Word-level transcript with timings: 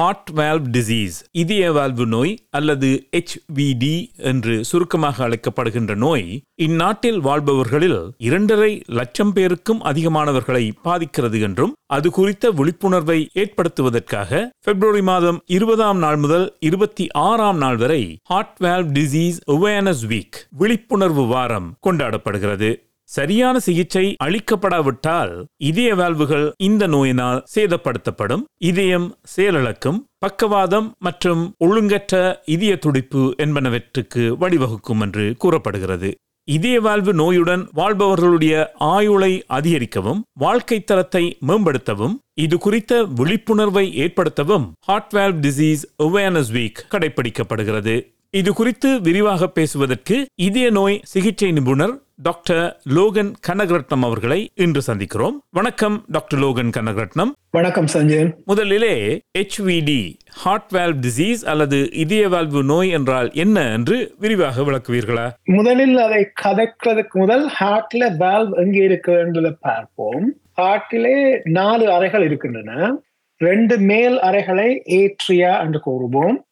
Heart 0.00 0.30
valve 0.34 0.68
disease 0.70 1.16
இதய 1.32 1.72
valve 1.72 2.04
நோய் 2.06 2.38
அல்லது 2.50 3.08
ஹெச்விடி 3.16 3.96
என்று 4.16 4.64
சுருக்கமாக 4.64 5.28
அழைக்கப்படுகின்ற 5.28 5.94
நோய் 5.94 6.42
இந்நாட்டில் 6.62 7.18
வாழ்பவர்களில் 7.20 7.96
இரண்டரை 8.18 8.82
லட்சம் 8.86 9.32
பேருக்கும் 9.32 9.80
அதிகமானவர்களை 9.82 10.70
பாதிக்கிறது 10.82 11.40
என்றும் 11.40 11.72
அது 11.86 12.10
குறித்த 12.10 12.50
விழிப்புணர்வை 12.50 13.18
ஏற்படுத்துவதற்காக 13.34 14.48
பிப்ரவரி 14.64 15.02
மாதம் 15.02 15.40
இருபதாம் 15.46 15.98
நாள் 15.98 16.16
முதல் 16.16 16.56
இருபத்தி 16.60 17.06
ஆறாம் 17.08 17.56
நாள் 17.56 17.76
வரை 17.76 18.02
heart 18.22 18.60
valve 18.60 18.92
disease 18.92 19.40
awareness 19.46 20.04
week 20.08 20.38
விழிப்புணர்வு 20.50 21.26
வாரம் 21.26 21.68
கொண்டாடப்படுகிறது. 21.88 22.70
சரியான 23.16 23.56
சிகிச்சை 23.58 24.04
அளிக்கப்படாவிட்டால் 24.24 25.32
இதய 25.70 25.94
வால்வுகள் 25.94 26.46
இந்த 26.68 26.86
நோயினால் 26.86 27.44
சேதப்படுத்தப்படும். 27.54 28.42
இதயம் 28.70 29.08
செயலிழக்கும் 29.34 29.98
பக்கவாதம் 30.18 30.88
மற்றும் 30.98 31.42
ஒழுங்கற்ற 31.64 32.16
இதய 32.44 32.72
துடிப்பு 32.76 33.22
என்பனவற்றுக்கு 33.44 34.24
வழிவகுக்கும் 34.42 35.00
என்று 35.00 35.26
கூறப்படுகிறது. 35.38 36.10
இதய 36.48 36.76
வாழ்வு 36.80 37.12
நோயுடன் 37.14 37.62
வாழ்பவர்களுடைய 37.72 38.54
ஆயுளை 38.92 39.32
அதிகரிக்கவும் 39.46 40.22
வாழ்க்கை 40.40 40.78
தரத்தை 40.84 41.24
மேம்படுத்தவும் 41.48 42.14
இது 42.34 42.58
குறித்த 42.58 43.02
விழிப்புணர்வை 43.18 43.84
ஏற்படுத்தவும் 44.04 44.66
heart 44.86 45.12
valve 45.14 45.42
disease 45.46 45.84
awareness 46.02 46.50
week 46.56 46.80
கடைபிடிக்கப்படுகிறது 46.92 47.94
இது 48.32 48.52
குறித்து 48.52 49.00
விரிவாக 49.00 49.48
பேசுவதற்கு 49.48 50.26
இதய 50.34 50.70
நோய் 50.70 51.00
சிகிச்சை 51.02 51.52
நிபுணர் 51.52 51.94
டாக்டர் 52.16 52.80
லோகன் 52.84 53.32
கனகரட்னம் 53.48 54.02
அவர்களை 54.02 54.50
இன்று 54.54 54.80
சந்திக்கிறோம். 54.86 55.36
வணக்கம் 55.50 56.04
டாக்டர் 56.08 56.38
லோகன் 56.38 56.70
கனகரட்னம் 56.76 57.30
வணக்கம் 57.50 57.86
சஞ்சயன் 57.86 58.36
முதலிலே 58.44 59.22
HVD 59.38 60.16
ஹார்ட் 60.26 60.70
வால்வ் 60.72 61.00
டிசீஸ் 61.06 61.44
அல்லது 61.44 61.92
இதய 61.92 62.28
வால்வு 62.28 62.62
நோய் 62.62 62.90
என்றால் 62.90 63.30
என்ன 63.32 63.72
என்று 63.72 64.14
விரிவாக 64.18 64.62
விளக்குவீர்களா? 64.62 65.30
முதலில் 65.44 65.96
அதை 65.96 66.28
கதைக்கிறதுக்கு 66.42 67.12
முதல் 67.12 67.50
ஹார்ட்ல 67.60 68.16
வால்வ் 68.16 68.52
எங்கே 68.54 68.88
இருக்கிறதுன்றத 68.88 69.50
பார்ப்போம். 69.60 70.34
ஹார்ட்டிலே 70.56 71.40
நாலு 71.44 71.92
அறைகள் 71.92 72.24
இருக்கின்றன. 72.24 73.00
ரெண்டு 73.36 73.78
மேல் 73.78 74.20
அறைகளை 74.20 74.82
ஏட்ரியா 74.86 75.60
என்று 75.60 75.80
கூறுவோம். 75.86 76.48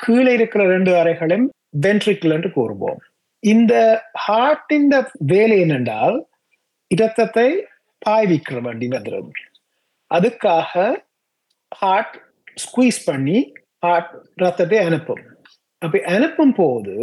கீழே 0.00 0.32
இருக்கிற 0.38 0.62
ரெண்டு 0.74 0.90
அறைகளையும் 1.00 1.48
வென்ட்ரிக்கிள் 1.84 2.34
என்று 2.36 2.50
கூறுவோம். 2.58 3.00
இந்த 3.42 3.74
ஹார்ட்டின் 4.26 4.88
வேலை 5.32 5.56
என்னென்றால் 5.64 6.16
இரத்தத்தை 6.90 7.48
பாய்விக்கிற 8.02 8.58
வண்டி 8.66 8.86
வந்துடும் 8.94 9.30
அதுக்காக 10.10 10.72
ஹார்ட் 11.72 12.16
ஸ்குவீஸ் 12.62 13.00
பண்ணி 13.08 13.38
ஹார்ட் 13.84 14.12
ரத்தத்தை 14.42 14.78
அனுப்பும். 14.88 15.24
அப்படி 15.82 16.00
அனுப்பும் 16.14 16.54
போது 16.60 16.94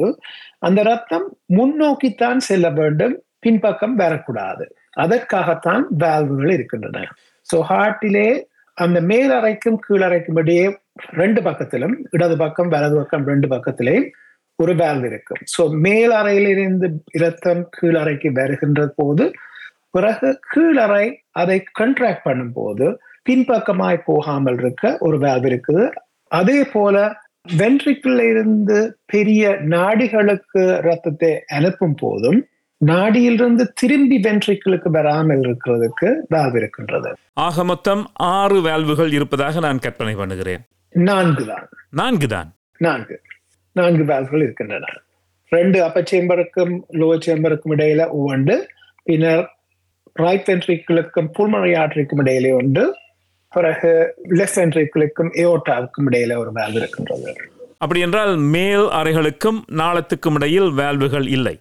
அந்த 0.68 0.80
ரத்தம் 0.90 1.28
முன்னோக்கித்தான் 1.58 2.42
செல்ல 2.50 2.70
வேண்டும் 2.80 3.16
பின்பக்கம் 3.44 3.96
வரக்கூடாது. 4.02 4.66
அதற்காகத்தான் 5.04 5.84
வேல்வுகள் 6.04 6.52
இருக்கின்றன. 6.56 7.00
ஸோ 7.48 7.58
ஹார்ட்டிலே 7.72 8.28
அந்த 8.84 9.00
மேல் 9.10 9.32
அறைக்கும் 9.38 9.80
கீழறைக்கும் 9.86 10.40
இடையே 10.42 10.66
ரெண்டு 11.22 11.40
பக்கத்திலும் 11.48 11.96
இடது 12.16 12.36
பக்கம் 12.44 12.72
வலது 12.74 12.96
பக்கம் 13.00 13.28
ரெண்டு 13.32 13.48
பக்கத்திலே 13.54 13.96
ஒரு 14.60 14.74
வேல்வ் 14.82 15.06
இருக்கும். 15.10 15.42
ஸோ 15.54 15.64
மேல் 15.86 16.14
அறையிலிருந்து 16.20 16.88
இரத்தம் 17.18 17.62
கீழறைக்கு 17.78 18.30
வருகின்ற 18.40 18.82
போது 19.00 19.26
பிறகு 19.96 20.30
கீழறை 20.52 21.06
அதை 21.42 21.58
கண்ட்ராக்ட் 21.80 22.26
பண்ணும் 22.28 22.56
போது 22.60 22.88
பின்பக்கமாய் 23.28 24.00
போகாமல் 24.10 24.58
இருக்க 24.62 24.92
ஒரு 25.08 25.18
வேல்வ் 25.26 25.48
இருக்குது. 25.52 25.86
அதே 26.32 26.60
போல 26.74 26.96
வென்ட்ரிக்கிள் 27.60 28.20
இருந்து 28.32 28.78
பெரிய 29.14 29.44
நாடிகளுக்கு 29.74 30.64
ரத்தத்தை 30.88 31.32
அனுப்பும் 31.58 31.98
போதும் 32.04 32.40
நாடியிலிருந்து 32.78 33.68
திரும்பி 33.76 34.20
வென்ட்ரிக்கிளுக்கு 34.22 34.90
வராமல் 34.90 35.42
இருக்கிறதுக்கு 35.42 36.16
வேல்வ் 36.30 36.56
இருக்கின்றது. 36.56 37.16
ஆக 37.34 37.64
மொத்தம் 37.64 38.12
ஆறு 38.14 38.62
வால்வுகள் 38.62 39.14
இருப்பதாக 39.14 39.60
நான் 39.60 39.80
கற்பனை 39.80 40.16
பண்ணுகிறேன். 40.16 40.60
நான்கு 40.90 41.46
தான். 41.46 41.70
நான்கு 41.90 42.28
தான். 42.28 42.54
நான்கு. 42.78 43.22
நான்கு 43.72 44.04
வேல்வ்கள் 44.04 44.42
இருக்கின்றன. 44.42 44.86
ரெண்டு 45.50 45.84
அப்பர் 45.84 46.10
சேம்பருக்கும் 46.12 46.80
லோவர் 46.92 47.20
சேம்பருக்கும் 47.26 47.70
இடையில 47.70 48.10
ஒன்று 48.12 48.68
பின்னர் 49.04 49.56
ரைட் 50.14 50.48
வென்ட்ரிக்கிளுக்கும் 50.48 51.30
புல்மனை 51.40 51.78
ஆற்றிக்கும் 51.78 52.20
இடையிலே 52.20 52.52
ஒன்று. 52.52 52.96
பிறகு 53.50 54.16
லெஃப்ட் 54.30 54.56
வென்ட்ரிக்கிளுக்கும் 54.56 55.32
ஏோட்டாவுக்கும் 55.34 56.08
இடையில 56.10 56.38
ஒரு 56.38 56.52
வேல்வ் 56.52 56.76
இருக்கின்றது. 56.76 57.36
அப்படி 57.78 58.00
என்றால் 58.00 58.36
மேல் 58.36 58.80
அறைகளுக்கும் 58.80 59.60
நாளத்துக்கும் 59.72 60.34
இடையில் 60.34 60.72
வால்வுகள் 60.72 61.28
இல்லை. 61.28 61.60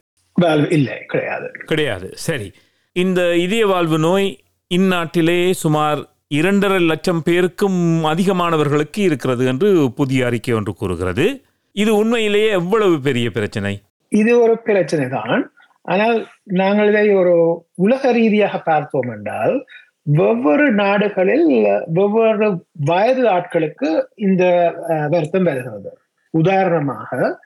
இல்லை 0.70 1.06
கிடையாது. 1.06 1.50
கிடையாது. 1.64 2.10
சரி. 2.14 2.52
இந்த 2.92 3.36
இதய 3.36 3.66
வாழ்வு 3.66 3.98
நோய் 3.98 4.38
இந்நாட்டிலே 4.74 5.50
சுமார் 5.50 6.08
இரண்டரை 6.28 6.78
லட்சம் 6.78 7.22
பேருக்கும் 7.22 8.04
அதிகமானவர்களுக்கு 8.04 8.98
இருக்கிறது 8.98 9.46
என்று 9.46 9.92
புதிய 9.96 10.26
அறிக்கை 10.26 10.54
ஒன்று 10.54 10.74
கூறுகிறது. 10.74 11.44
இது 11.72 11.96
உண்மையிலேயே 11.96 12.48
எவ்வளவு 12.50 13.00
பெரிய 13.00 13.30
பிரச்சனை? 13.30 13.82
இது 14.08 14.40
ஒரு 14.40 14.58
பிரச்சனை 14.58 15.08
தான். 15.08 15.52
ஆனால் 15.82 16.26
நாங்கள் 16.44 16.88
இதை 16.88 17.14
ஒரு 17.14 17.64
உலக 17.74 18.12
ரீதியாக 18.12 18.58
பார்த்தோம் 18.58 19.08
என்றால் 19.08 19.66
வெவ்வேறு 20.02 20.72
நாடுகளில் 20.72 21.66
வெவ்வேறு 21.86 22.60
வயது 22.74 23.24
ஆட்களுக்கு 23.24 24.02
இந்த 24.14 24.74
வருத்தம் 25.10 25.42
வருகிறது. 25.42 25.98
உதாரணமாக 26.30 27.38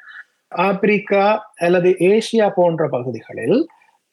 ஆப்பிரிக்கா 0.52 1.40
அல்லது 1.56 1.88
ஏசியா 1.90 2.48
போன்ற 2.54 2.88
பகுதிகளில் 2.88 3.68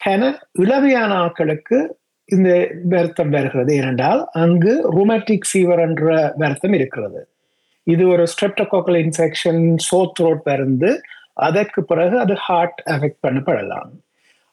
கன 0.06 0.40
இளவையான 0.60 1.12
ஆட்களுக்கு 1.26 1.96
இந்த 2.26 2.72
வருத்தம் 2.90 3.30
வருகிறது. 3.30 3.74
ஏனென்றால் 3.74 4.28
அங்கு 4.34 4.92
ருமேட்டிக் 4.98 5.48
ஃபீவர் 5.50 5.80
என்ற 5.80 6.34
வருத்தம் 6.38 6.74
இருக்கிறது. 6.74 7.28
இது 7.84 8.08
ஒரு 8.08 8.28
ஸ்ட்ரெப்டோகோக்கல் 8.28 8.98
இன்ஃபெக்ஷன் 9.06 9.76
சோத்ரோட் 9.90 10.44
த்ரோட் 10.50 11.02
அதற்கு 11.34 11.84
பிறகு 11.84 12.20
அது 12.20 12.34
ஹார்ட் 12.34 12.82
அஃபெக்ட் 12.86 13.24
பண்ணப்படலாம். 13.28 13.90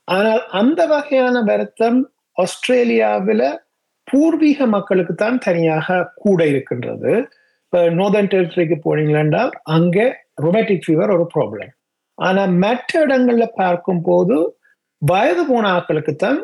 ஆனால் 0.05 0.47
அந்த 0.51 0.87
வகையான 0.87 1.43
வருத்தம் 1.43 2.11
ஆஸ்திரேலியாவில் 2.37 3.61
பூர்வீக 4.05 4.67
மக்களுக்கு 4.67 5.15
தான் 5.15 5.39
தனியாக 5.39 6.11
கூட 6.15 6.47
இருக்கின்றது. 6.47 7.29
இப்போ 7.65 7.91
நோர்தன் 7.91 8.31
டெரிட்டரிக்கு 8.33 8.77
போனீங்களா 8.87 9.51
அங்கே 9.63 10.21
ரொமேட்டிக் 10.47 10.85
ஃபீவர் 10.87 11.15
ஒரு 11.17 11.27
ப்ராப்ளம் 11.35 11.73
ஆனா 12.19 12.43
மற்ற 12.65 13.01
இடங்கள்ல 13.07 13.45
பார்க்கும் 13.61 14.03
போது 14.09 14.37
வயது 15.03 15.43
போன 15.51 15.65
ஆட்களுக்கு 15.77 16.15
தான் 16.25 16.41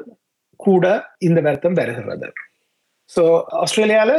கூட 0.60 0.84
இந்த 1.26 1.38
வருத்தம் 1.46 1.78
வருகிறது. 1.80 2.28
ஸோ 3.10 3.22
ஆஸ்திரேலியால 3.62 4.12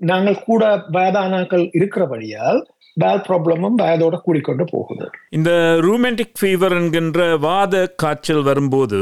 நாங்கள் 0.00 0.44
கூட 0.48 0.62
வயதானாக்கள் 0.94 1.64
இருக்கிறபடியால் 1.78 2.60
வேல் 3.02 3.22
ப்ராப்ளமும் 3.26 3.76
வயதோட 3.82 4.16
கூடிக்கொண்டு 4.24 4.64
போகுது. 4.72 5.06
இந்த 5.38 5.50
ரூமெண்டிக் 5.86 6.36
ஃபீவர் 6.40 6.74
என்கின்ற 6.78 7.20
வாத 7.46 7.84
காய்ச்சல் 8.02 8.42
வரும்போது 8.48 9.00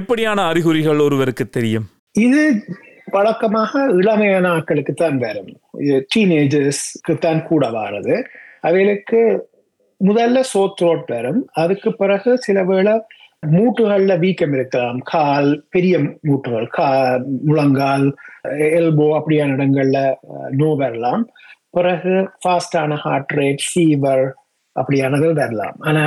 எப்படியான 0.00 0.38
அறிகுறிகள் 0.50 1.00
ஒருவருக்கு 1.06 1.46
தெரியும்? 1.56 1.86
இது 2.26 2.42
வழக்கமாக 3.16 3.80
இளமையான 4.00 4.46
ஆட்களுக்கு 4.58 4.94
தான் 5.02 5.18
வரும். 5.24 5.50
டீனேஜர்ஸ்க்கு 6.12 7.16
தான் 7.26 7.42
கூட 7.50 7.64
வாரது. 7.78 8.14
அவைகளுக்கு 8.68 9.20
முதல்ல 10.08 10.38
சோத்ரோட் 10.52 11.04
வரும் 11.14 11.42
அதுக்கு 11.62 11.90
பிறகு 12.00 12.30
சில 12.46 12.58
வேளை 12.70 12.94
மூட்டுகள்ல 13.54 14.12
வீக்கம் 14.18 14.54
இருக்கலாம். 14.56 14.98
கால் 15.12 15.50
பெரிய 15.74 15.94
மூட்டுகள் 16.28 16.68
கா 16.76 16.88
முழங்கால் 17.48 18.06
எல்போ 18.78 19.06
அப்படியான 19.18 19.54
இடங்கள்ல 19.56 19.98
நோ 20.60 20.70
வரலாம். 20.82 21.24
பிறகு 21.76 22.14
ஃபாஸ்டான 22.42 22.96
ஹார்ட் 23.04 23.34
ரேட் 23.40 23.64
ஃபீவர் 23.68 24.24
அப்படியானது 24.76 25.26
வரலாம். 25.40 25.76
ஆனா 25.88 26.04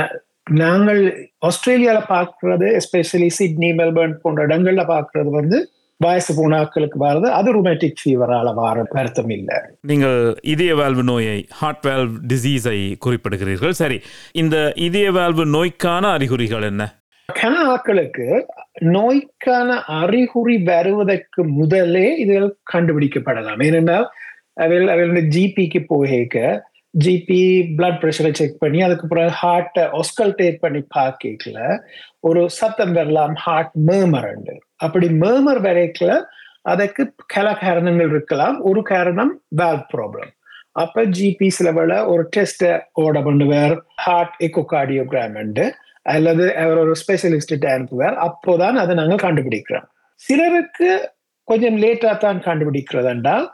நாங்கள் 0.62 1.02
ஆஸ்திரேலியால 1.48 1.98
பாக்குறது 2.14 2.68
எஸ்பெஷலி 2.80 3.30
சிட்னி 3.38 3.70
மெல்பர்ன் 3.80 4.14
போன்ற 4.22 4.46
இடங்கள்ல 4.46 4.84
பார்க்கறது 4.94 5.30
வந்து 5.40 5.58
வயசு 6.04 6.34
போன 6.34 6.56
ஆட்களுக்கு 6.62 6.98
வர்றது 7.00 7.28
அது 7.38 7.48
ருமேட்டிக் 7.54 8.00
ஃபீவரால 8.00 8.54
வர 8.54 8.84
வருத்தம் 8.90 9.28
இல்லை. 9.28 9.56
நீங்கள் 9.80 10.36
இதய 10.42 10.74
வால்வு 10.74 11.02
நோயை 11.02 11.46
ஹார்ட் 11.50 11.86
வால்வ் 11.86 12.14
டிசீஸை 12.32 12.94
குறிப்பிடுகிறீர்கள். 13.06 13.70
சரி 13.70 14.00
இந்த 14.32 14.72
இதய 14.76 15.10
வால்வு 15.10 15.44
நோய்க்கான 15.44 16.10
அறிகுறிகள் 16.10 16.62
என்ன? 16.62 17.02
கன 17.40 17.54
ஆட்களுக்கு 17.72 18.42
நோய்க்கான 18.78 19.82
அறிகுறி 19.84 20.56
வருவதற்கு 20.62 21.44
முதலே 21.44 22.24
இதுகள் 22.24 22.54
கண்டுபிடிக்கப்படலாம். 22.72 23.62
ஏனென்றால் 23.64 24.08
அவைகள் 24.54 24.88
அவைகள் 24.88 25.28
ஜிபிக்கு 25.28 25.84
போக 25.86 26.62
ஜிபி 27.04 27.42
பிளட் 27.78 27.98
ப்ரெஷரை 28.02 28.32
செக் 28.32 28.58
பண்ணி 28.58 28.82
அதுக்கு 28.82 29.06
பிறகு 29.06 29.32
ஹார்ட்டை 29.42 30.00
ஒஸ்கல்டேட் 30.00 30.56
பண்ணி 30.60 30.80
பார்க்கல 30.96 31.58
ஒரு 32.20 32.50
சத்தம் 32.50 32.92
வரலாம் 32.92 33.34
ஹார்ட் 33.34 33.76
மேமர் 33.86 34.26
அப்படி 34.78 35.08
மேமர் 35.08 35.60
வரைக்கல 35.68 36.22
அதற்கு 36.62 37.14
பல 37.34 37.54
காரணங்கள் 37.54 38.08
இருக்கலாம். 38.08 38.60
ஒரு 38.60 38.82
காரணம் 38.82 39.42
வேல் 39.48 39.84
ப்ராப்ளம் 39.92 40.32
அப்ப 40.72 41.04
ஜிபி 41.04 41.48
லெவல 41.64 42.06
ஒரு 42.06 42.28
டெஸ்ட் 42.30 42.64
ஓட 42.92 43.20
பண்ணுவார். 43.20 43.78
ஹார்ட் 43.96 44.34
எக்கோகார்டியோகிராம் 44.40 45.72
அல்லது 46.02 46.56
அவர் 46.56 46.78
ஒரு 46.78 46.92
ஸ்பெஷலிஸ்ட் 47.02 47.66
அனுப்புவார். 47.76 48.16
அப்போதான் 48.26 48.76
அதை 48.82 48.96
நாங்கள் 48.96 49.24
கண்டுபிடிக்கிறோம். 49.26 49.86
சிலருக்கு 50.14 51.12
கொஞ்சம் 51.44 51.76
லேட்டா 51.76 52.16
தான் 52.16 52.38
கண்டுபிடிக்கிறது 52.38 53.04
என்றால் 53.04 53.52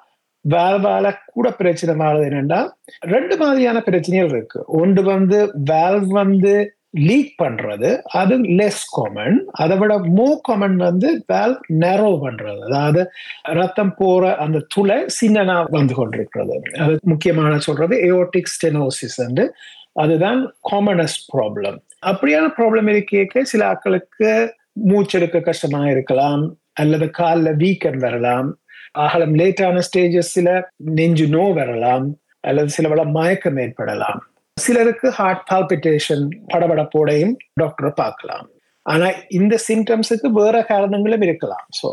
வேல்வால 0.48 1.12
கூட 1.26 1.50
பிரச்சனை 1.50 2.06
மாறுது 2.06 2.24
என்னன்னா 2.30 2.68
ரெண்டு 2.98 3.36
மாதிரியான 3.36 3.80
பிரச்சனைகள் 3.80 4.28
இருக்கு. 4.28 4.64
ஒன்று 4.66 5.02
வந்து 5.02 5.38
வேல்வ் 5.70 6.06
வந்து 6.06 6.73
லீக் 6.94 7.42
பண்றது 7.42 8.02
அது 8.12 8.38
லெஸ் 8.38 8.82
காமன் 8.92 9.46
அதை 9.50 9.76
விட 9.76 9.98
மோ 9.98 10.40
காமன் 10.42 10.76
வந்து 10.76 11.24
வேல் 11.26 11.60
நேரோ 11.72 12.18
பண்றது. 12.24 12.60
அதாவது 12.60 13.10
ரத்தம் 13.42 13.94
போற 13.94 14.36
அந்த 14.36 14.64
துளை 14.68 15.06
சின்னனா 15.22 15.64
வந்து 15.70 15.94
கொண்டிருக்கிறது. 15.94 16.62
அது 16.78 16.98
முக்கியமான 17.02 17.58
சொல்றது 17.58 17.96
ஏஓட்டிக் 17.96 18.52
ஸ்டெனோசிஸ் 18.56 19.50
அதுதான் 19.92 20.54
காமனஸ்ட் 20.70 21.36
ப்ராப்ளம் 21.36 21.82
அப்படியான 22.06 22.46
ப்ராப்ளம் 22.58 22.88
இருக்க 22.88 23.44
சில 23.44 23.72
ஆட்களுக்கு 23.72 24.50
மூச்செடுக்க 24.90 25.40
கஷ்டமா 25.40 25.86
இருக்கலாம் 25.86 26.56
அல்லது 26.72 27.10
காலில் 27.10 27.56
வீக்கம் 27.56 27.96
வரலாம் 27.96 28.58
அகலம் 28.92 29.34
லேட்டான 29.34 29.80
ஸ்டேஜஸ்ல 29.92 30.62
நெஞ்சு 30.76 31.28
நோ 31.28 31.52
வரலாம் 31.52 32.16
அல்லது 32.40 32.68
சில 32.68 32.88
வள 32.88 33.04
மயக்கம் 33.04 33.56
ஏற்படலாம். 33.56 34.33
சிலருக்கு 34.64 35.08
ஹார்ட் 35.18 35.46
பால்பிட்டேஷன் 35.50 36.24
படபடப்போடையும் 36.52 37.32
டாக்டரை 37.60 37.90
பார்க்கலாம். 38.02 38.44
ஆனா 38.86 39.06
இந்த 39.38 39.54
சிம்டம்ஸுக்கு 39.66 40.28
வேற 40.40 40.56
காரணங்களும் 40.70 41.24
இருக்கலாம். 41.26 41.64
ஸோ 41.78 41.88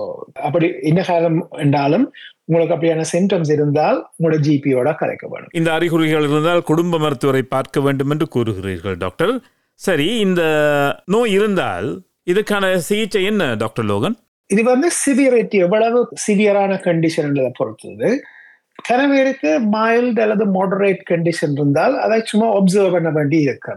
அப்படி 0.47 0.67
என்ன 0.89 1.01
காரணம் 1.09 1.39
என்றாலும் 1.63 2.05
உங்களுக்கு 2.47 2.75
அப்படியான 2.75 3.05
சிம்டம்ஸ் 3.13 3.51
இருந்தால் 3.55 3.97
உங்களோட 4.15 4.37
ஜிபியோட 4.47 4.89
கலைக்க 5.01 5.25
வேணும். 5.33 5.51
இந்த 5.59 5.69
அறிகுறிகள் 5.77 6.27
இருந்தால் 6.29 6.61
குடும்ப 6.71 6.99
மருத்துவரை 7.03 7.43
பார்க்க 7.55 7.85
வேண்டும் 7.85 8.11
என்று 8.15 8.27
கூறுகிறீர்கள் 8.35 8.97
டாக்டர் 9.05 9.33
சரி 9.79 10.07
இந்த 10.25 10.41
நோய் 11.15 11.33
இருந்தால் 11.37 11.87
இதுக்கான 12.31 12.73
சிகிச்சை 12.89 13.23
என்ன 13.31 13.43
டாக்டர் 13.63 13.87
லோகன்? 13.91 14.17
இது 14.49 14.61
வந்து 14.73 14.87
சிவியரிட்டி 15.03 15.57
எவ்வளவு 15.65 15.99
சிவியரான 16.25 16.73
கண்டிஷன் 16.87 17.33
பொறுத்தது. 17.59 18.09
சில 18.87 18.99
பேருக்கு 19.07 19.51
மைல்டு 19.75 20.21
அல்லது 20.25 20.45
மாடரேட் 20.57 21.01
கண்டிஷன் 21.11 21.55
இருந்தால் 21.57 21.95
அதை 21.99 22.19
சும்மா 22.31 22.47
ஒப்சர்வ் 22.59 22.95
பண்ண 22.95 23.09
வேண்டி 23.09 23.39
இருக்கு 23.41 23.73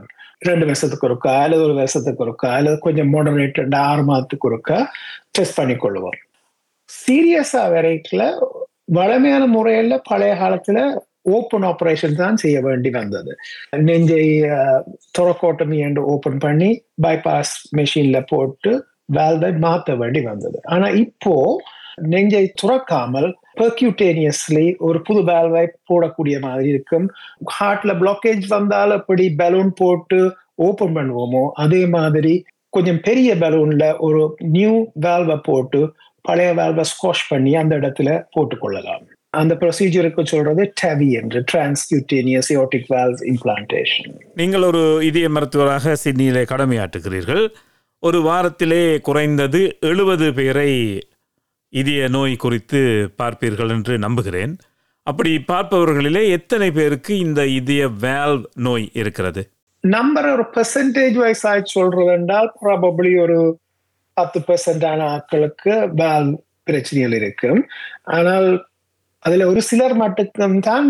ரெண்டு 0.48 0.64
வருஷத்துக்கு 0.66 1.06
ஒருக்கா 1.08 1.32
அல்லது 1.44 1.62
ஒரு 1.62 1.74
வருஷத்துக்கு 1.74 2.22
ஒருக்கா 2.24 2.48
அல்லது 2.58 2.76
கொஞ்சம் 2.78 3.10
மாடரேட் 3.14 3.60
ஆறு 3.86 4.02
மாதத்துக்கு 4.02 4.48
ஒருக்கா 4.50 4.78
டெஸ்ட் 5.38 5.58
பண்ணி 5.58 5.76
கொள்வோம் 5.76 6.18
சீரியஸா 6.90 7.62
வெரைட்டில 7.74 8.22
வளமையான 8.98 9.44
முறையில 9.46 9.94
பழைய 10.08 10.32
காலத்துல 10.34 10.78
ஓப்பன் 11.34 11.64
ஆப்ரேஷன் 11.64 12.18
தான் 12.22 12.36
செய்ய 12.36 12.56
வேண்டி 12.60 12.90
வந்தது. 12.90 13.32
நெஞ்சை 13.88 14.24
துறக்கோட்டமி 15.18 15.78
என்று 15.86 16.02
ஓப்பன் 16.14 16.38
பண்ணி 16.38 16.70
பைபாஸ் 17.02 17.54
மெஷின்ல 17.76 18.18
போட்டு 18.32 18.72
வேல்வை 19.12 19.50
மாற்ற 19.58 19.94
வேண்டி 19.94 20.20
வந்தது. 20.20 20.58
ஆனா 20.64 20.88
இப்போ 21.04 21.34
நெஞ்சை 22.12 22.44
துறக்காமல் 22.62 23.30
பெர்க்யூட்டேனியஸ்லி 23.60 24.76
ஒரு 24.78 25.02
புது 25.02 25.20
வேல்வை 25.22 25.64
போடக்கூடிய 25.90 26.40
மாதிரி 26.40 26.68
இருக்கும். 26.68 27.06
ஹார்ட்ல 27.60 27.92
பிளாக்கேஜ் 28.02 28.46
வந்தால் 28.48 28.90
எப்படி 28.90 29.34
பலூன் 29.38 29.72
போட்டு 29.74 30.36
ஓபன் 30.54 30.96
பண்ணுவோமோ 30.96 31.44
அதே 31.54 31.86
மாதிரி 31.86 32.44
கொஞ்சம் 32.68 33.00
பெரிய 33.00 33.34
பலூன்ல 33.34 33.96
ஒரு 33.98 34.36
நியூ 34.38 34.86
வேல்வை 35.00 35.36
போட்டு 35.42 35.92
பழைய 36.20 36.52
வேல்வை 36.54 36.84
ஸ்குவாஷ் 36.92 37.28
பண்ணி 37.28 37.54
அந்த 37.54 37.76
இடத்துல 37.76 38.10
போட்டுக்கொள்ளலாம் 38.36 39.04
அந்த 39.30 39.54
ப்ரொசீஜருக்கு 39.54 40.22
சொல்றது 40.24 40.72
டவி 40.82 41.08
என்று 41.10 41.44
டிரான்ஸ்கியூட்டேனியஸ் 41.52 42.50
யோட்டிக் 42.50 42.88
வேல்வ் 42.88 43.22
இம்ப்ளான்டேஷன் 43.32 44.12
நீங்கள் 44.34 44.62
ஒரு 44.62 45.04
இதய 45.04 45.28
மருத்துவராக 45.28 45.96
சிட்னியிலே 46.04 46.42
கடமையாற்றுகிறீர்கள். 46.52 47.44
ஒரு 48.02 48.18
வாரத்திலே 48.20 49.00
குறைந்தது 49.00 49.76
எழுபது 49.80 50.34
பேரை 50.34 50.70
இதய 51.80 52.08
நோய் 52.08 52.34
குறித்து 52.36 52.80
பார்ப்பீர்கள் 53.22 53.68
என்று 53.68 53.94
நம்புகிறேன். 53.98 54.52
அப்படி 55.06 55.30
பார்ப்பவர்களிலே 55.48 56.22
எத்தனை 56.28 56.68
பேருக்கு 56.70 57.12
இந்த 57.18 57.40
இதய 57.58 57.82
வேல்வ் 58.00 58.44
நோய் 58.66 58.86
இருக்கிறது? 58.92 59.42
நம்பர் 59.84 60.28
ஒரு 60.28 60.44
பெர்சன்டேஜ் 60.54 61.16
வைஸ் 61.22 61.44
ஆகி 61.46 61.62
சொல்றது 61.64 62.12
என்றால் 62.12 62.50
ப்ராபப்ளி 62.62 63.12
ஒரு 63.22 63.38
பத்து 64.16 64.40
பெர்சன்டான 64.48 65.00
ஆட்களுக்கு 65.14 65.74
வேல்வ் 66.00 66.34
பிரச்சனைகள் 66.62 67.16
இருக்கும். 67.20 67.60
ஆனால் 68.18 68.48
அதுல 69.18 69.46
ஒரு 69.46 69.62
சிலர் 69.62 69.94
மட்டும்தான் 69.94 70.88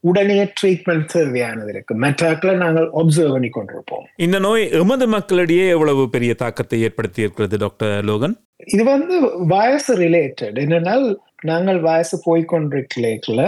உடனே 0.00 0.52
ட்ரீட்மெண்ட் 0.58 1.04
தேவையானது 1.04 1.70
இருக்கு. 1.72 1.94
மற்றாக்களை 1.94 2.54
நாங்கள் 2.54 2.88
ஒப்சர்வ் 3.00 3.34
பண்ணி 3.34 3.48
கொண்டிருப்போம். 3.48 4.04
இந்த 4.16 4.38
நோய் 4.38 4.70
எமது 4.80 5.06
மக்களிடையே 5.06 5.68
எவ்வளவு 5.68 6.08
பெரிய 6.08 6.34
தாக்கத்தை 6.34 6.80
ஏற்படுத்தி 6.82 7.20
இருக்கிறது 7.20 7.56
டாக்டர் 7.58 8.04
லோகன்? 8.04 8.36
இது 8.74 8.84
வந்து 8.84 9.46
வயசு 9.54 9.96
ரிலேட்டட் 9.96 10.58
என்னென்னால் 10.64 11.18
நாங்கள் 11.42 11.80
வயசு 11.80 12.22
போய்கொண்டிருக்கல 12.26 13.40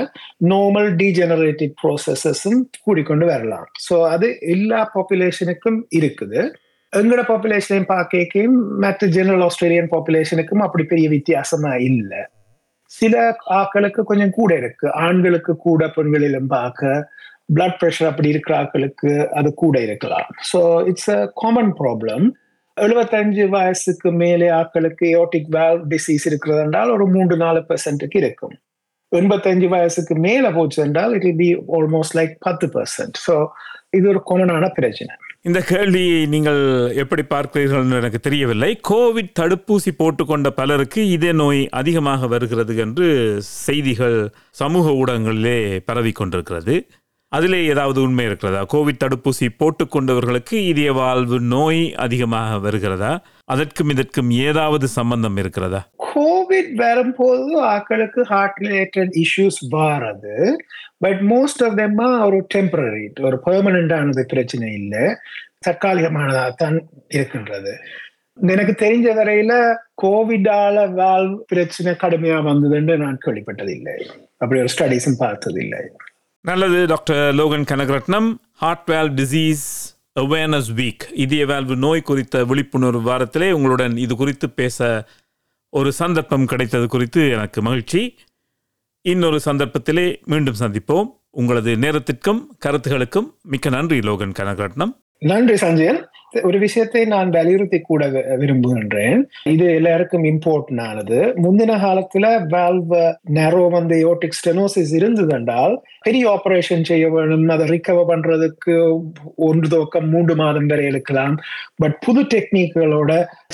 நார்மல் 0.53 0.89
டீஜெனரேட்டிவ் 1.03 1.73
ப்ரோசஸஸும் 1.83 2.62
கூடிக்கொண்டு 2.85 3.27
வரலாம். 3.27 3.69
ஸோ 3.91 4.09
அது 4.09 4.39
எல்லா 4.41 4.91
பாப்புலேஷனுக்கும் 4.94 5.79
இருக்குது. 5.91 6.41
எங்களோட 6.93 7.23
பாப்புலேஷனையும் 7.31 7.91
பார்க்கையும் 7.94 8.59
மற்ற 8.79 9.06
ஜெனரல் 9.06 9.43
ஆஸ்திரேலியன் 9.43 9.91
பாப்புலேஷனுக்கும் 9.94 10.65
அப்படி 10.67 10.85
பெரிய 10.85 11.09
வித்தியாசமா 11.09 11.75
இல்லை. 11.75 12.31
சில 12.90 13.14
ஆக்களுக்கு 13.61 14.02
கொஞ்சம் 14.11 14.37
கூட 14.38 14.50
இருக்கு. 14.61 14.87
ஆண்களுக்கு 15.06 15.52
கூட 15.67 15.82
பெண்களிலும் 15.96 16.50
பார்க்க 16.56 17.08
பிளட் 17.56 17.79
ப்ரெஷர் 17.81 18.11
அப்படி 18.11 18.29
இருக்கிற 18.35 18.55
ஆக்களுக்கு 18.62 19.11
அது 19.38 19.50
கூட 19.62 19.76
இருக்கலாம். 19.87 20.29
So 20.50 20.61
it's 20.90 21.11
a 21.17 21.20
common 21.43 21.73
problem 21.81 22.25
எழுபத்தஞ்சு 22.76 23.44
வயசுக்கு 23.55 24.08
மேலே 24.23 24.49
ஆக்களுக்கு 24.61 25.06
ஏட்டிக் 25.20 25.49
வேல் 25.56 25.81
டிசீஸ் 25.93 26.26
இருக்கிறது 26.31 26.61
என்றால் 26.67 26.93
ஒரு 26.96 27.06
மூன்று 27.14 27.37
நாலு 27.44 27.61
பெர்சன்ட்டுக்கு 27.70 28.19
இருக்கும். 28.23 28.56
எண்பத்தஞ்சு 29.12 29.69
வயசுக்கு 29.75 30.14
மேலே 30.26 30.49
போச்சு 30.56 30.79
என்றால் 30.87 31.14
it 31.19 31.26
will 31.31 31.41
be 31.43 31.50
almost 31.79 32.17
like 32.19 32.34
பத்து 32.46 32.67
பெர்சன்ட் 32.76 33.19
ஸோ 33.26 33.34
இது 33.99 34.06
ஒரு 34.12 34.20
காமனான 34.31 34.64
பிரச்சனை. 34.79 35.12
இந்த 35.43 35.61
கேள்வியை 35.61 36.26
நீங்கள் 36.26 36.93
எப்படி 36.94 37.23
பார்க்கிறீர்கள் 37.23 37.82
என்று 37.82 37.96
எனக்கு 37.96 38.20
தெரியவில்லை. 38.20 38.81
கோவிட் 38.88 39.31
தடுப்பூசி 39.40 39.90
போட்டுக்கொண்ட 39.99 40.49
பலருக்கு 40.49 41.08
இதே 41.08 41.32
நோய் 41.32 41.69
அதிகமாக 41.69 42.26
வருகிறது 42.26 42.76
என்று 42.76 43.37
செய்திகள் 43.40 44.35
சமூக 44.50 44.90
ஊடகங்களிலே 44.90 45.79
பரவி 45.84 46.13
கொண்டிருக்கிறது. 46.13 46.86
அதிலே 47.29 47.67
ஏதாவது 47.67 48.03
உண்மை 48.03 48.24
இருக்கிறதா? 48.24 48.67
கோவிட் 48.72 49.01
தடுப்பூசி 49.05 49.48
போட்டுக்கொண்டவர்களுக்கு 49.58 50.55
இதய 50.55 50.93
வாழ்வு 50.93 51.41
நோய் 51.41 51.94
அதிகமாக 51.94 52.58
வருகிறதா? 52.58 53.22
அதற்கும் 53.44 53.89
இதற்கும் 53.89 54.31
ஏதாவது 54.31 54.89
சம்பந்தம் 54.89 55.36
இருக்கிறதா? 55.36 55.89
கோவிட் 56.48 56.72
வரும்போது 56.74 57.64
ஆக்களுக்கு 57.64 58.20
ஹார்ட் 58.20 58.58
ரிலேட்டட் 58.60 59.12
இஷ்யூஸ் 59.22 59.58
வாரது. 59.70 60.36
பட் 60.98 61.20
மோஸ்ட் 61.31 61.62
ஆஃப் 61.67 61.76
தெம்மா 61.78 62.24
ஒரு 62.26 62.46
டெம்பரரி 62.55 63.06
ஒரு 63.20 63.38
பெர்மனண்டானது 63.46 64.20
பிரச்சனை 64.20 64.72
இல்லை. 64.72 65.02
தற்காலிகமானதாக 65.67 66.50
தான் 66.56 66.76
இருக்கின்றது. 67.08 67.72
எனக்கு 68.36 68.74
தெரிஞ்ச 68.84 69.06
வரையில 69.19 69.52
கோவிடால 70.02 70.94
வால் 70.94 71.44
பிரச்சனை 71.46 71.94
கடுமையா 72.02 72.38
வந்ததுன்னு 72.48 72.96
நான் 72.96 73.19
கேள்விப்பட்டதில்லை. 73.26 73.96
அப்படி 74.36 74.60
ஒரு 74.60 74.72
ஸ்டடிஸும் 74.76 75.20
பார்த்ததில்லை. 75.20 75.81
நல்லது 76.40 76.86
doctor 76.86 77.22
Logan 77.34 77.69
Kanagaratnam 77.70 78.28
heart 78.52 78.86
valve 78.86 79.10
disease 79.10 79.64
awareness 80.20 80.70
week 80.76 81.05
இதய 81.12 81.46
வேல்வு 81.46 81.76
நோய் 81.76 82.02
குறித்த 82.02 82.44
விழிப்புணர்வு 82.44 83.02
வாரத்திலே 83.10 83.50
உங்களுடன் 83.50 83.96
இது 83.96 84.17
குறித்து 84.17 84.50
பேச 84.50 85.06
ஒரு 85.70 85.93
சந்தர்ப்பம் 85.93 86.46
கிடைத்தது 86.46 86.89
குறித்து 86.89 87.31
எனக்கு 87.31 87.63
மகிழ்ச்சி. 87.63 88.19
இன்னொரு 89.01 89.41
சந்தர்ப்பத்திலே 89.44 90.25
மீண்டும் 90.25 90.55
சந்திப்போம். 90.58 91.17
உங்களது 91.31 91.77
நேரத்திற்கும் 91.77 92.56
கருத்துகளுக்கும் 92.67 93.31
மிக்க 93.43 93.69
நன்றி 93.69 93.98
லோகன் 93.98 94.32
கனகரட்னம் 94.32 94.96
நன்றி 95.19 95.56
சஞ்சயன். 95.56 96.08
ஒரு 96.49 96.58
விஷயத்தை 96.58 97.03
நான் 97.13 97.31
வலியுறுத்தி 97.31 97.79
கூட 97.81 98.06
விரும்புகின்றேன். 98.41 99.20
இது 99.53 99.67
எல்லாருக்கும் 99.75 100.25
இம்பார்ட்டன் 100.31 100.82
ஆனது. 100.89 101.19
முந்தின 101.44 101.77
காலத்துல 101.85 102.27
வால்வ் 102.55 102.94
நேரோ 103.39 103.63
வந்து 103.77 103.97
யோட்டிக் 104.06 104.39
ஸ்டெனோசிஸ் 104.39 104.93
இருந்ததென்றால் 104.99 105.75
பெரிய 106.06 106.25
ஆபரேஷன் 106.35 106.87
செய்ய 106.91 107.06
வேணும் 107.11 107.49
அதை 107.55 107.67
ரிகவர் 107.73 108.11
பண்றதுக்கு 108.13 108.77
ஒன்று 109.49 109.69
துவக்கம் 109.75 110.08
மூன்று 110.15 110.37
மாதம் 110.43 110.67
வரை 110.67 110.85
எடுக்கலாம். 110.85 111.37
பட் 111.82 111.99
புது 112.06 112.23
டெக்னிக்குகளோட 112.35 113.13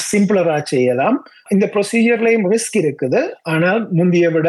சிம்பிளரா 0.09 0.59
செய்யலாம். 0.73 1.19
இந்த 1.49 1.71
ப்ரொசீஜர்லயும் 1.75 2.49
ரிஸ்க் 2.55 2.79
இருக்குது. 2.85 3.23
ஆனால் 3.43 3.83
முந்தைய 3.91 4.29
விட 4.31 4.49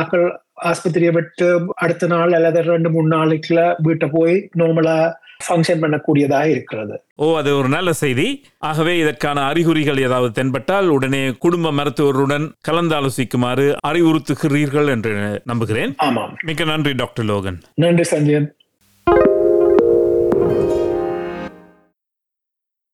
ஆக்கள் 0.00 0.26
ஆஸ்பத்திரியை 0.64 1.12
விட்டு 1.12 1.64
அடுத்த 1.74 2.06
நாள் 2.06 2.32
அல்லது 2.32 2.62
ரெண்டு 2.62 2.90
மூணு 2.90 3.16
நாளைக்குள்ள 3.16 3.74
வீட்டை 3.78 4.08
போய் 4.12 4.48
நார்மலா 4.58 5.12
ஃபங்க்ஷன் 5.48 5.80
பண்ணக்கூடியதாக 5.82 6.44
இருக்கிறது. 6.44 7.02
ஓ 7.14 7.36
அது 7.36 7.56
ஒரு 7.56 7.68
நல்ல 7.68 7.92
செய்தி. 7.92 8.44
ஆகவே 8.58 8.98
இதற்கான 8.98 9.44
அறிகுறிகள் 9.44 9.98
ஏதாவது 9.98 10.32
தென்பட்டால் 10.32 10.88
உடனே 10.88 11.30
குடும்ப 11.30 11.72
மருத்துவருடன் 11.72 12.54
கலந்தாலோசிக்குமாறு 12.68 13.74
அறிவுறுத்துகிறீர்கள் 13.86 14.88
என்று 14.88 15.42
நம்புகிறேன். 15.44 15.94
ஆமாம். 15.96 16.36
மிக்க 16.42 16.64
நன்றி 16.64 16.92
டாக்டர் 16.92 17.24
லோகன். 17.24 17.60
நன்றி 17.74 18.04
சஞ்சயன் 18.04 18.54